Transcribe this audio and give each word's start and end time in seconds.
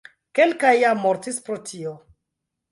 Kelkaj 0.39 0.71
jam 0.77 1.03
mortis 1.05 1.39
pro 1.51 1.61
tio. 1.71 1.95